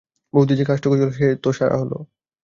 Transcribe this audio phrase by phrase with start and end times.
[0.33, 1.91] বউদির যে কাজটুকু ছিল, সে তো সারা হল।